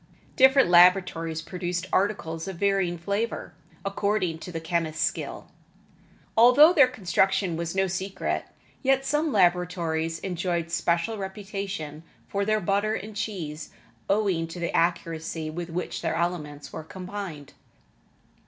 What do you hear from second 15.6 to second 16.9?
which their elements were